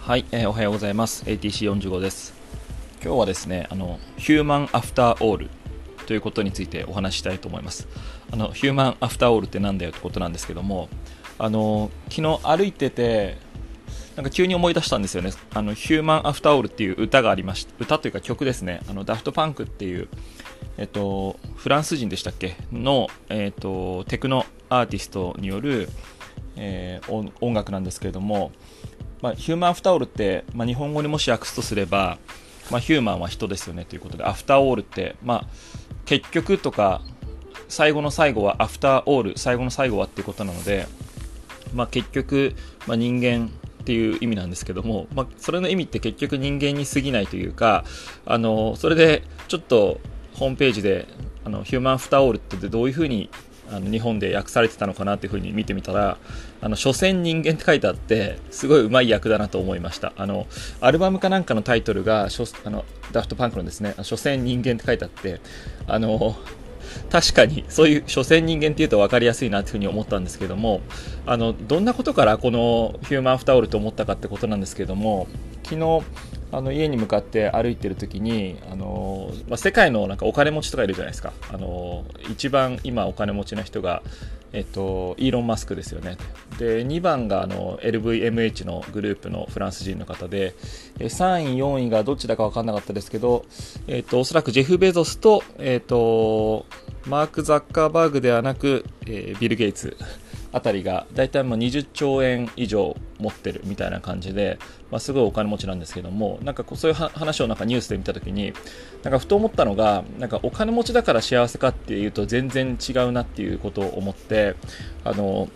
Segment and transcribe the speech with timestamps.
[0.00, 1.24] はい、えー、おはようございます。
[1.24, 2.32] ATC45 です。
[3.04, 5.50] 今日はですねあのヒューマンアフターオール
[6.06, 7.86] ということについてお話ししたいと思います。
[8.32, 10.88] あのヒューマンアフターオールってなんだよってことなんですけども
[11.38, 13.36] あの昨日歩いてて
[14.16, 15.32] なんか急に思い出したんですよね。
[15.54, 18.80] あのヒューマンアフターオールっていう歌がありまし歌というか曲ですね。
[18.88, 20.08] あのダフトパンクっていう
[20.78, 22.56] えっと、フランス人でしたっけ？
[22.72, 25.90] の、えっと、テクノアーティストによる、
[26.56, 28.50] えー、音楽なんですけれども、
[29.22, 32.18] まあ、ヒューマンアフターオールって、まあ、日本語にもし訳すとすれば、
[32.70, 35.46] まあ、ヒューマンは人ですよねということでアフターオールって、まあ、
[36.06, 37.02] 結局とか
[37.68, 40.86] 最後の最後はアフターオール最後の最後はっていうことなので、
[41.74, 42.54] まあ、結局、
[42.86, 43.50] まあ、人間
[43.82, 47.84] っていう意味なんですけども、まあ、それの意味って結局人間に過ぎないというか
[48.26, 50.00] あのそれでちょっと
[50.34, 51.06] ホームページで
[51.44, 53.30] あのヒューマンアフターオールってどういうふうに
[53.70, 56.18] あの日本で訳されてたのかなっていうふうに見てみたら、
[56.60, 60.12] あの、所詮人間って書いてあって、すごいうまい訳だなと思いました。
[60.16, 60.46] あの、
[60.80, 62.28] アルバムかなんかのタイトルが、
[62.64, 65.40] あの、ダフトパンクのですね、所詮人間って書いてあって、
[65.86, 66.36] あの、
[67.10, 70.80] 確かにそういう所詮人間っていうと分かりやすいなっていうふうに思ったんですけども
[71.26, 75.28] あのどんなことからこのヒューマンアフタオルと思ったかってことなんですけども
[75.62, 76.02] 昨日
[76.52, 81.32] あの家に向かって歩いてる時にあの、まあ、世界のなんかお金持ちとかいるじゃないですか。
[81.52, 84.02] あの一番今お金持ちの人が、
[84.52, 86.16] えっと、イーロン・マスクですよね。
[86.58, 90.54] で2番があの LVMH のグループのフランス人の方で
[90.98, 93.44] 3位4位がどっちだか分かんなかったですけど、
[93.86, 96.66] えっと、おそらくジェフ・ベゾスと、えっと、
[97.06, 99.96] マーク・ザッカーバーグではなく、えー、ビル・ゲイツ。
[100.52, 104.58] あたりが大体もう20兆円以上持ってるみたいな感じで、
[104.90, 108.52] まあ、すごいお金持ちなんですけどもなんかそういう話をなんかニュースで見た時に
[109.02, 114.56] なんかふと思ったのがなんかお金持ちだから幸せかっていうと全然違うなっていうことを思って
[115.04, 115.48] あの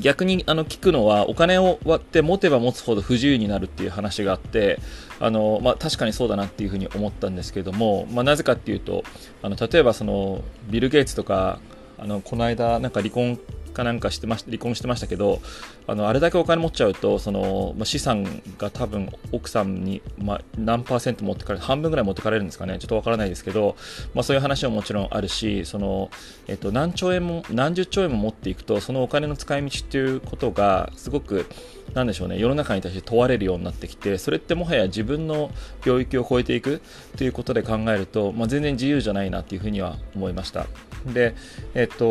[0.00, 4.80] 逆にあの聞くのはお金を割って持てば持つほど不自由になるっていう話があって
[5.20, 9.04] あの、まあ、確かにそうだなっていうふうに思ったんですけども、まあ、なぜかっていうと
[9.42, 11.60] あの例えばそのビル・ゲイツとか
[11.98, 13.38] あのこの間なんか離婚
[13.80, 15.40] かなんかしてまし離婚してましたけど
[15.90, 22.78] あのあれだけお金持っちゃうとその、まあ、資産が多分奥さんに、まあ、何パーセント持ってかれ半分ぐらい持ってかれるんですかね。
[22.78, 23.74] ちょっとわからないですけど、
[24.14, 26.10] まあ、そういう話ももちろんあるしその、
[26.46, 31.46] えっと、何兆円も何十兆円も持っていくとそのお金の使い道っていうことがすごく
[31.94, 35.50] なんでしょうね世の中に対して問われるようになってきてそれってもはや自分の
[35.84, 36.80] 領域を超えていく
[37.16, 40.66] ということで考えると、まあ、全然自由じゃないなっていうふうには思いました。
[41.06, 41.34] で、
[41.74, 42.06] えっと、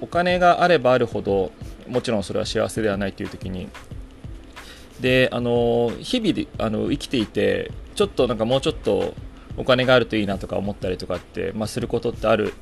[0.00, 1.52] お金があればあるほど
[1.90, 3.68] もちろんそれは幸せではないという時に。
[5.00, 9.14] であの日々あの生きていてちょっとなんかもうちょっと
[9.56, 12.54] お金があるといいなとか思ったりとかって、まあ、することってある、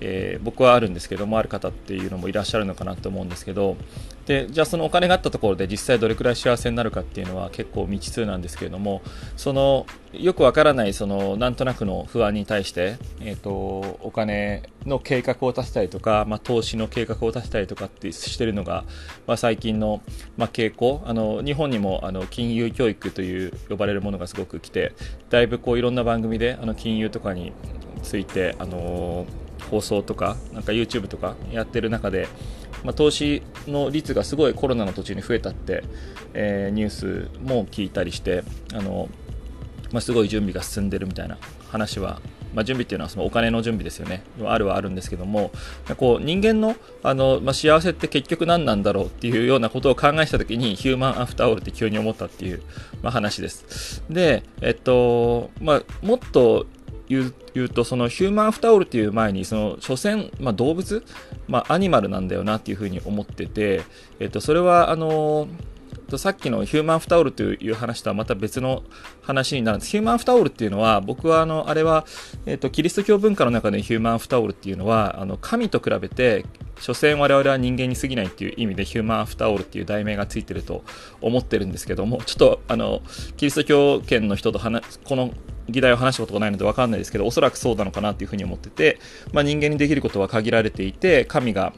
[0.00, 3.76] えー、僕はあるんですけどもある方っていうのもいらっしゃるのかなと思うんですけど
[4.30, 9.02] でじゃあそのお金があったところで実際どれくらい幸せになるかっていうのは結構未知数なんですけれども
[9.36, 18.84] そのよくわからないそのなんとなくの不安に対して、えーと、お金の計画を立てたりとか、まあ、投資の計画を立てたりとかってしてるのが、
[19.26, 20.00] まあ、最近の、
[20.36, 21.02] まあ、傾向。
[21.04, 24.92] あの日本にもあの金融教育という呼ばれるものがすごく来て
[25.28, 27.52] だいぶこういろんな番組であの金融とかに
[28.04, 29.26] ついてあの
[29.70, 32.28] 放送とかなんか YouTube とかやってる中で
[32.84, 35.84] まあ、投資の率がすごいコロナの途中に増えたって、
[36.34, 38.42] えー、ニュースも聞いたりして
[38.74, 39.08] あの、
[39.92, 41.38] まあ、すごい準備が進んでるみたいな
[41.70, 42.20] 話は、
[42.54, 44.22] まあ、準備っていうのはそのお金の準備ですよね。
[44.44, 45.50] あるはあるんですけども
[45.96, 52.62] こう人間のあの、まあ、幸せって結局何なんだろうっていうようなことを考えた時にヒューマンアフターオールって急に思ったっていう、
[53.02, 54.02] まあ、話です。
[54.10, 56.66] でえっとまあ、もっと
[57.10, 61.04] 言うとそのヒューマンフタオルっていう前にその所詮、まあ、動物、
[61.48, 63.82] まあ、アニマルなんだよなっていうふうに思ってて、
[64.20, 65.48] えっと、それはあの
[66.18, 68.82] さっきのヒューマンフタオルという話とはまた別の
[69.22, 69.90] 話になるんです。
[69.90, 72.04] ヒューマンフタオルっていうのは、僕はあの、あれは、
[72.46, 76.44] えっ、と、キリスト教文化の中でヒューマンフタオルっていうのは、あの、神と比べて、
[76.80, 80.82] 所詮我々は人間に過ぎないっていう意味でヒューマンアフターオールっていう題名がついてると
[81.20, 83.02] 思ってるんですけども、ちょっとあの、
[83.36, 85.32] キリスト教圏の人と話、この
[85.68, 88.98] 議題を話したことがないので分かんないですけど、おそらくそうなのかなというふうに思ってて、
[89.32, 91.72] まあ、人間にできることは限られていて、神が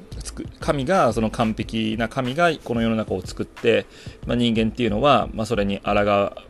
[0.61, 3.87] 神が、その完璧な神がこの世の中を作って、
[4.27, 5.93] まあ、人間っていうのは、まあ、それに抗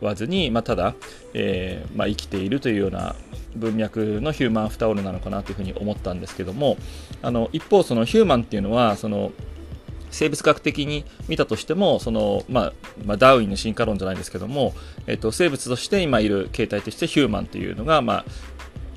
[0.01, 0.93] わずに、まあ、ただ、
[1.33, 3.15] えーまあ、生きているというような
[3.55, 6.77] 文脈のヒューマンフタオルなのかなというふうに思ったんですけども、
[7.21, 9.31] あの一方、そのヒューマンっていうのは、その
[10.13, 12.73] 生物学的に見たとしてもその、まあ、
[13.03, 14.73] まあ、ダーウィンの進化論じゃないですけども、
[15.07, 18.25] えっと、生物として今いる形態としてヒューマンというのが、まあ、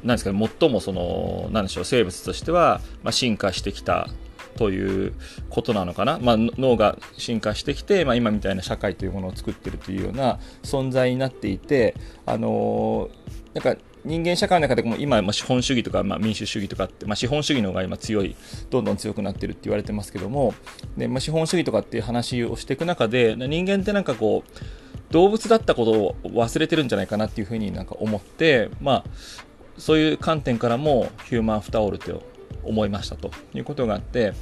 [0.05, 4.09] なんですかね、最もその、なんでしょう、生物としては、まあ、進化してきた
[4.56, 5.14] という
[5.49, 11.94] ことなのかな、まあ、脳が進化してきて、まあ、今みたいな社会というものを作っているというような存在になっていて、
[12.26, 18.37] あのー、なんか人間社会の中でも今、ま、資本主義とか、ま、民主主義とかって、まあ、資本主義の方が今強い
[18.70, 20.55] どんどん強くなってるって言われてますけども
[20.97, 29.05] で、まあ、資本主義とかっていう話をしていく中で人間ってなんかこう動物だったことを忘れてるんじゃないかなっていうふうになんか思って、まあ、
[29.76, 32.14] そういう観点からもヒューマンフタオルって
[32.62, 34.35] 思いましたということがあって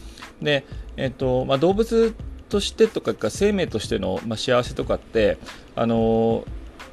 [0.42, 2.14] で、えっとまあ、動物
[2.50, 5.38] としてとか生命としての、ま、幸せとかって
[5.74, 6.44] あの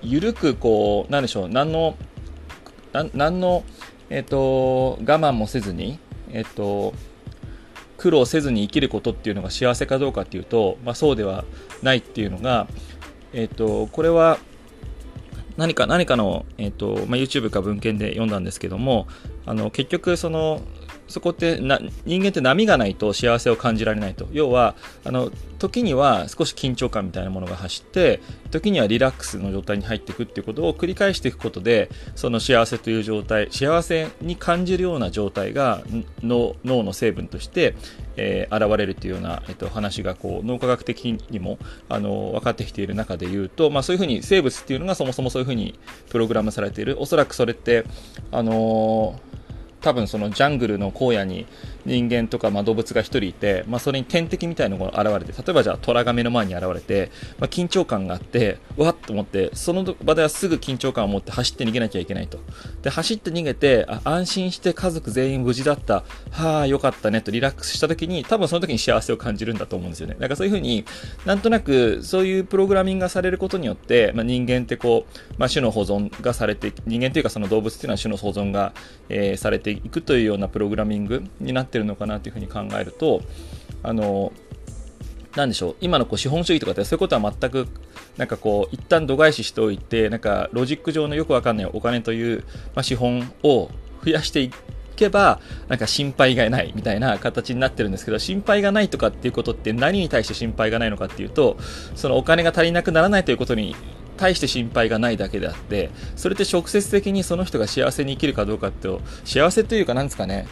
[0.02, 1.96] 緩くこうなんでしょう何の
[2.94, 3.64] 何の、
[4.10, 6.00] えっ、と、我慢もせずに、
[6.32, 6.94] えっ、と、
[7.98, 11.46] 苦労せずに生きることっていうのが幸せかどうかっていうと、まあ、そうでは
[11.84, 12.68] ないっていうのが、
[13.34, 14.40] えっ、と、これは
[15.58, 19.08] 何か何かの、えっとまあ、YouTube か文献で読んだんですけども
[19.46, 20.62] あの結局その
[21.12, 24.28] そこってな人間って波がないと幸せを感じられないと。
[24.32, 28.20] 要はあの時には少し緊張感みたいなものが走って
[28.50, 35.84] 時にはリラックスの状態に入っていくっていうことを繰り返していくことでその幸せという状態幸せに感じるような状態が
[36.24, 37.76] 脳の成分として、
[38.18, 41.60] えー、現れるというような、えっと、話がこう脳科学的にも
[41.90, 45.80] あの分かってきている中で言うと、まあ、そういうふうに生物っていうのがそもそもそういうふうに
[46.10, 47.00] プログラムされている。
[47.00, 47.86] おそらくそれって
[48.32, 49.32] あのー
[49.82, 51.46] 多分そのジャングルの荒野に
[51.86, 62.40] 人間とかまあ動物が1人いて、まあ、それに天敵みたいなのが現れて例えばじゃあ虎が目の前に現れて、まあ、緊張感があってわっと思ってその場ではすぐ緊張感を持って走って逃げなきゃいけないと。
[62.82, 66.04] で走って逃げてあ安心して家族全員無事だった。
[66.32, 70.16] はあよかったねとリラックスした時に多分その時に幸せを感じるんだと思うんですよね。
[70.16, 70.86] だからそういうふうに
[71.26, 78.74] なんとなくそういうプログラミングがされることによって、まあ、人間ってこう、まあ種の保存がされて人間というかその動物っていうのは種の保存が、
[79.10, 83.22] えー、されていくというようなプログラミングになっててるのかなというふうに考えると
[83.84, 84.32] あの
[85.36, 87.68] なんでしょう今のこう資本主義とかってそういうことは全く
[88.18, 92.44] なんかこう一旦度外視しておいてなんかロジック上のよくわかんないお金という、
[92.76, 93.70] まあ、資本を
[94.04, 94.52] 増やしてい
[94.96, 95.40] けば
[95.70, 101.58] なんか心配がないみたいな形になってるんですけど心配がないとかっていうことって何に対して心配がないのかっていうと
[101.96, 103.76] そのお金が足りなくならないということに
[104.18, 108.90] 対して心配がないだけであってそれって直接的にその人が幸せに生きるかどうかって
[109.24, 110.48] 幸せというかなんですかね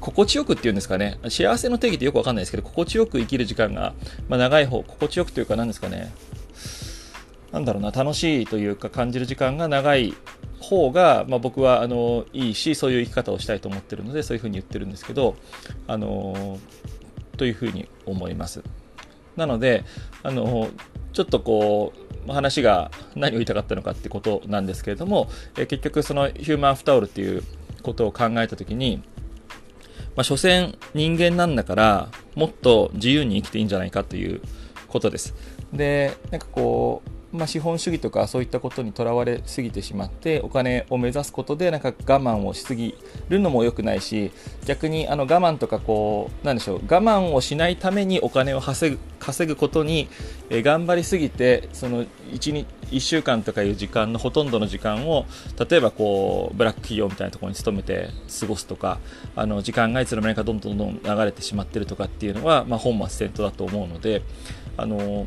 [0.00, 1.18] 心地よくっていうんですかね。
[1.28, 3.94] 幸せの定義ってよくわかんないですけど心地よく生きる時間が、
[4.28, 6.12] まあ、長い方心地よくというか何ですかね。
[7.52, 10.14] なんだろうな楽しいというか感じる時間が長い
[10.60, 15.36] 方が、まあ、僕はあのいいしそういう生き方をしたいと思ってるのでそういうふうに言ってるんですけど
[15.86, 16.58] あの
[17.36, 18.62] というふうに思います。
[19.36, 19.84] なので
[20.22, 20.70] あの
[21.12, 21.92] ちょっとこ
[22.26, 27.42] う話が何を言いたかったのかってことなんですけれども、え結局そのヒューマンアフタオルっていう
[27.82, 29.02] ことを考えた時に、
[30.16, 34.40] まあ、所詮人間なんだからもっと自由に生きていいんじゃないかという
[34.88, 35.34] ことです。
[35.72, 42.94] で、なんかこう、まあ、資本主義とかそういったことにとらわれすぎてしまってお金を目指すことでなんか我慢をしすぎ
[43.28, 44.30] るのも良くないし
[44.64, 50.08] 逆にあの我慢とかこうなんでしょう我慢をしないためにお金を稼ぐ稼ぐことに、
[50.50, 55.26] え頑張りすぎてその 1, 1週間とかいう時間のほとんどの時間を
[55.68, 59.00] 例えばこうブラック企業みたいなところに勤めて過ごすとか
[59.34, 64.22] あの時間がいつの間にかどんどんどん流れてしまってるとかっていうのは、まあ、本末転倒だと思うので
[64.76, 65.26] あの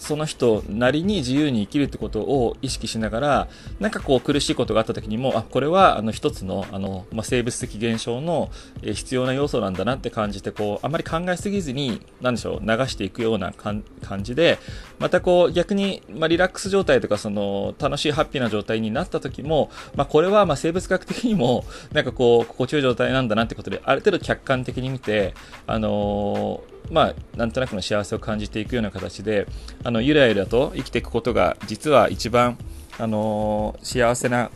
[0.00, 8.50] その人なりに自由に生きるってことを意識しながら、なんかこう苦しいことがあった時にも、あ、これはあの一つの、あの、まあ、生物的現象の、
[8.82, 13.84] 必要な要素なんだなって感じて、こう、あまり考えすぎずに、なんでしょう、流していくような感
[14.22, 14.58] じで、
[14.98, 25.34] またこう、逆に、まあ、リラックス状態とか、その、楽しいハッピーな状態になった時も、まあ、これはま生物学的にも、なんかこう、心地よい状態なんだなってことで、ある程度客観的に見て、
[25.66, 29.46] あのーまあ、なんとなくの幸せを感じていくような形で
[29.84, 32.58] あのゆらゆらと生きていくことが実は一番、
[32.98, 34.50] あのー、幸せな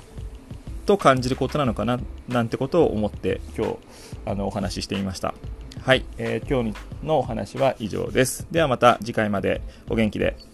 [0.86, 3.76] と感じることなのかななんてことを思って今日
[4.26, 5.34] あのお話ししてみました。
[5.82, 8.46] はい、えー、今日のお話は以上です。
[8.50, 10.53] ではまた次回までお元気で。